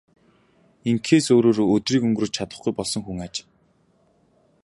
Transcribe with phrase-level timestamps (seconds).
[0.89, 3.35] Ингэхээс өөрөөр өдрийг өнгөрөөж чадахгүй болсон хүн аж.